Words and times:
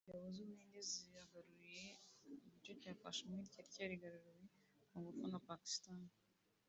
Ingabo 0.05 0.27
z’ubuhinde 0.35 0.79
zagaruye 1.13 1.81
igice 2.35 2.71
cya 2.81 2.93
Kashmir 3.03 3.43
cyari 3.51 3.69
cyarigaruriwe 3.75 4.45
ku 4.87 4.93
ngufu 4.99 5.23
na 5.31 5.39
Pakistan 5.47 5.99